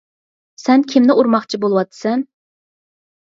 سەن 0.61 0.85
كىمنى 0.93 1.17
ئۇرماقچى 1.23 1.59
بولۇۋاتىسەن؟ 1.67 2.25